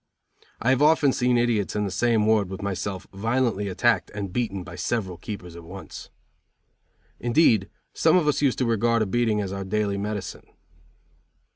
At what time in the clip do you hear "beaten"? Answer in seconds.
4.33-4.63